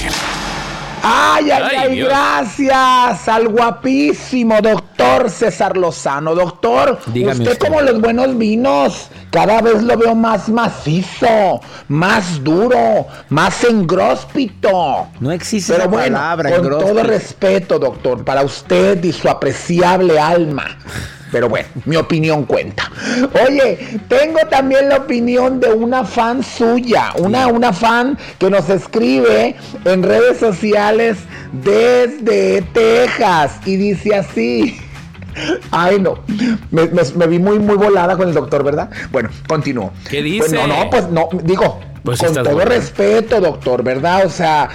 [1.02, 2.08] Ay, ay, Ay, Dios.
[2.08, 6.34] gracias al guapísimo doctor César Lozano.
[6.34, 7.66] Doctor, Dígame usted, usted.
[7.68, 15.08] como los buenos vinos, cada vez lo veo más macizo, más duro, más engróspito.
[15.20, 16.90] No existe Pero esa bueno, palabra, con engróspito.
[16.94, 20.64] todo respeto, doctor, para usted y su apreciable alma.
[21.32, 22.90] Pero bueno, mi opinión cuenta.
[23.46, 29.54] Oye, tengo también la opinión de una fan suya, una, una fan que nos escribe
[29.84, 31.18] en redes sociales
[31.64, 34.78] desde Texas y dice así.
[35.70, 36.18] Ay, no.
[36.70, 38.90] Me, me- me vi muy, muy volada con el doctor, ¿verdad?
[39.12, 39.92] Bueno, continúo.
[40.08, 40.54] ¿Qué Pues dice?
[40.54, 44.26] no, no, pues no, digo, Pues con todo respeto, doctor, ¿verdad?
[44.26, 44.68] O sea,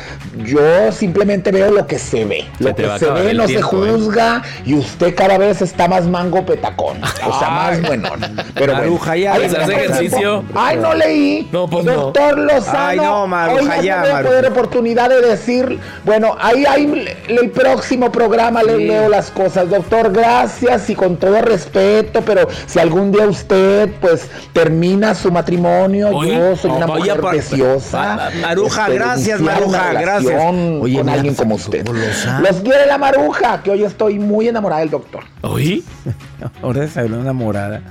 [0.43, 2.45] yo simplemente veo lo que se ve.
[2.57, 3.91] Se Lo que se ve no tiempo, se ¿eh?
[3.91, 6.97] juzga y usted cada vez está más mango petacón.
[7.03, 8.09] O sea, más bueno.
[8.53, 8.73] Pero bueno.
[8.73, 10.43] Maruja, ya, Ay, hace ejercicio.
[10.53, 11.49] Ay, no leí.
[11.51, 11.93] No, pues no.
[11.93, 12.77] Doctor Lozano.
[12.79, 17.17] Ay, no, Maruja, hoy ya, no voy a poder oportunidad de decir, bueno, ahí hay
[17.27, 22.79] el próximo programa le leo las cosas, doctor, gracias y con todo respeto, pero si
[22.79, 28.31] algún día usted pues termina su matrimonio, Oye, yo soy una oye, preciosa.
[28.41, 30.53] Maruja, este, gracias, iniciar una Maruja, gracias.
[30.81, 31.87] Oye, con alguien como usted.
[31.87, 35.23] Los quiere la maruja, que hoy estoy muy enamorada del doctor.
[35.41, 35.83] ¿Oí?
[36.61, 37.81] Ahora se una enamorada.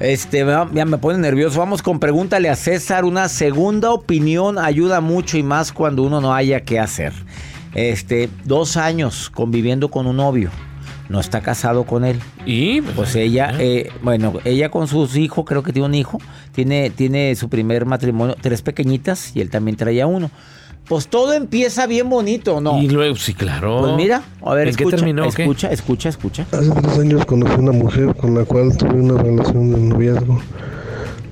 [0.00, 1.58] Este, ya me pone nervioso.
[1.58, 3.04] Vamos con pregúntale a César.
[3.04, 7.12] Una segunda opinión ayuda mucho y más cuando uno no haya qué hacer.
[7.74, 10.50] Este, dos años conviviendo con un novio.
[11.08, 12.20] No está casado con él.
[12.44, 16.18] Y Pues ella, eh, bueno, ella con sus hijos, creo que tiene un hijo,
[16.52, 20.30] tiene, tiene su primer matrimonio, tres pequeñitas y él también traía uno.
[20.88, 22.80] Pues todo empieza bien bonito, ¿no?
[22.80, 23.80] Y luego, sí, claro.
[23.80, 26.46] Pues mira, a ver, ¿En qué escucha, terminó, escucha, escucha, escucha.
[26.50, 30.40] Hace tres años conocí una mujer con la cual tuve una relación de noviazgo.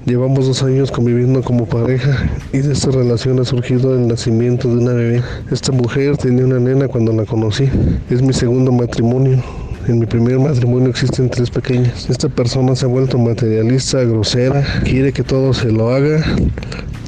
[0.04, 4.76] Llevamos dos años conviviendo como pareja y de esta relación ha surgido el nacimiento de
[4.76, 5.22] una bebé.
[5.50, 7.68] Esta mujer tenía una nena cuando la conocí.
[8.08, 9.42] Es mi segundo matrimonio.
[9.88, 12.10] En mi primer matrimonio existen tres pequeñas.
[12.10, 16.24] Esta persona se ha vuelto materialista, grosera, quiere que todo se lo haga,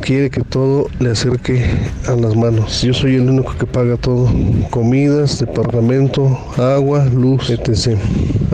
[0.01, 1.65] quiere que todo le acerque
[2.07, 2.83] a las manos.
[2.83, 4.31] Yo soy el único que paga todo.
[4.71, 7.99] Comidas, departamento, agua, luz, etc.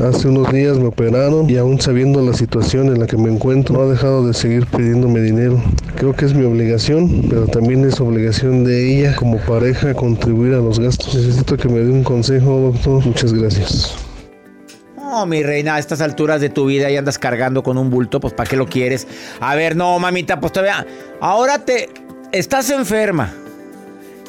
[0.03, 3.77] Hace unos días me operaron y aún sabiendo la situación en la que me encuentro,
[3.77, 5.63] no ha dejado de seguir pidiéndome dinero.
[5.97, 10.61] Creo que es mi obligación, pero también es obligación de ella como pareja contribuir a
[10.61, 11.15] los gastos.
[11.15, 13.05] Necesito que me dé un consejo, doctor.
[13.05, 14.04] Muchas gracias.
[15.27, 18.35] Mi reina, a estas alturas de tu vida y andas cargando con un bulto, pues
[18.35, 19.07] ¿para qué lo quieres?
[19.41, 20.87] A ver, no, mamita, pues todavía.
[21.21, 21.89] Ahora te.
[22.33, 23.33] Estás enferma.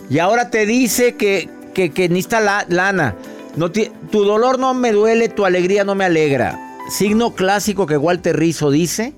[0.10, 3.16] Y ahora te dice que, que, que necesita la, lana.
[3.56, 6.60] No tu dolor no me duele, tu alegría no me alegra.
[6.90, 9.14] Signo clásico que Walter Rizzo dice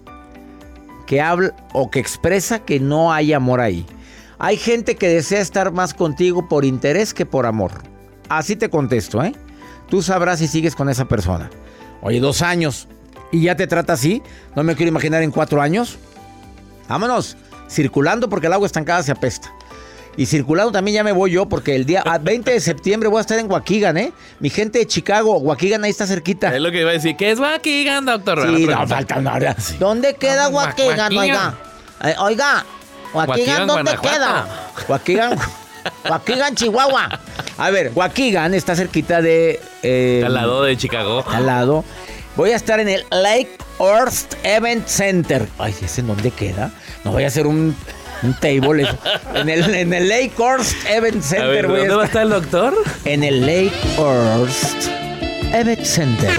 [1.05, 3.85] que habla o que expresa que no hay amor ahí.
[4.39, 7.71] Hay gente que desea estar más contigo por interés que por amor.
[8.29, 9.33] Así te contesto, ¿eh?
[9.89, 11.49] Tú sabrás si sigues con esa persona.
[12.01, 12.87] Oye, dos años
[13.31, 14.21] y ya te trata así.
[14.55, 15.97] No me quiero imaginar en cuatro años.
[16.87, 17.37] Vámonos,
[17.69, 19.53] circulando porque el agua estancada se apesta.
[20.15, 23.19] Y circulando también ya me voy yo porque el día ah, 20 de septiembre voy
[23.19, 24.11] a estar en Waukegan, ¿eh?
[24.39, 26.55] Mi gente de Chicago, Waukegan ahí está cerquita.
[26.55, 27.15] Es lo que iba a decir.
[27.15, 28.47] ¿Qué es Waukegan, doctor?
[28.47, 29.55] Sí, no, falta nada.
[29.79, 31.53] ¿Dónde queda Waukegan, oiga?
[32.03, 32.65] Eh, oiga,
[33.13, 34.15] Waukegan, ¿dónde Guanajuato.
[34.15, 34.47] queda?
[34.87, 35.39] Waukegan,
[36.09, 37.19] Waukegan, Chihuahua.
[37.57, 39.59] A ver, Waukegan está cerquita de...
[39.83, 41.23] eh, Al lado de Chicago.
[41.27, 41.83] Al lado.
[42.35, 45.47] Voy a estar en el Lake Earth Event Center.
[45.57, 46.71] Ay, ¿ese en dónde queda?
[47.03, 47.75] No voy a hacer un...
[48.23, 48.87] Un table.
[49.35, 51.79] en, el, en el Lake Horst Event A Center, ver, güey.
[51.81, 52.73] ¿dónde va a estar el doctor?
[53.05, 54.87] En el Lake Horst
[55.53, 56.31] Event Center.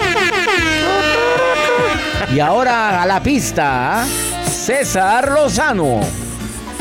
[2.35, 4.05] Y ahora a la pista,
[4.51, 6.01] César Lozano.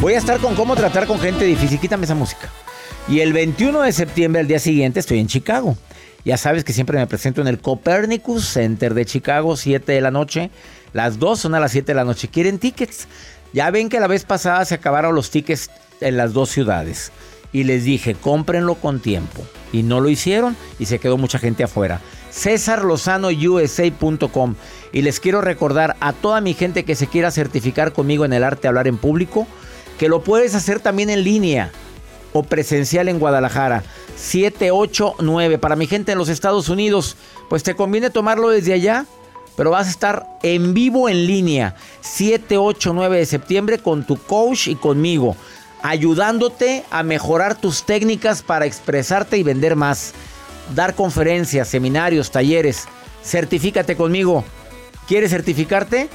[0.00, 1.80] Voy a estar con cómo tratar con gente difícil.
[1.80, 2.48] Quítame esa música.
[3.08, 5.76] Y el 21 de septiembre, el día siguiente, estoy en Chicago.
[6.24, 10.12] Ya sabes que siempre me presento en el Copernicus Center de Chicago, 7 de la
[10.12, 10.52] noche.
[10.92, 12.28] Las dos son a las 7 de la noche.
[12.28, 13.08] ¿Quieren tickets?
[13.52, 15.68] Ya ven que la vez pasada se acabaron los tickets
[16.00, 17.10] en las dos ciudades.
[17.52, 19.44] Y les dije, cómprenlo con tiempo.
[19.72, 22.00] Y no lo hicieron y se quedó mucha gente afuera.
[22.30, 24.54] CésarLozanoUSA.com.
[24.92, 28.44] Y les quiero recordar a toda mi gente que se quiera certificar conmigo en el
[28.44, 29.48] arte de hablar en público,
[29.98, 31.70] que lo puedes hacer también en línea
[32.32, 33.82] o presencial en Guadalajara.
[34.16, 35.58] 789.
[35.58, 37.16] Para mi gente en los Estados Unidos,
[37.48, 39.06] pues te conviene tomarlo desde allá,
[39.56, 41.74] pero vas a estar en vivo en línea.
[42.00, 45.36] 7, 8, 9 de septiembre con tu coach y conmigo,
[45.82, 50.12] ayudándote a mejorar tus técnicas para expresarte y vender más.
[50.74, 52.84] Dar conferencias, seminarios, talleres.
[53.24, 54.44] Certifícate conmigo.
[55.06, 56.08] ¿Quieres certificarte?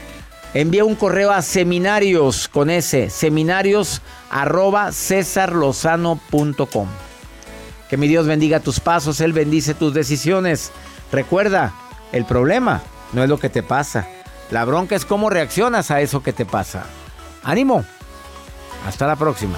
[0.54, 6.88] Envía un correo a seminarios con S, seminarios arroba cesarlozano.com.
[7.90, 10.72] Que mi Dios bendiga tus pasos, Él bendice tus decisiones.
[11.12, 11.74] Recuerda,
[12.12, 12.84] el problema
[13.14, 14.08] no es lo que te pasa.
[14.52, 16.86] La bronca es cómo reaccionas a eso que te pasa.
[17.44, 17.84] Ánimo.
[18.86, 19.58] Hasta la próxima.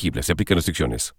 [0.21, 1.09] Se aplican restricciones.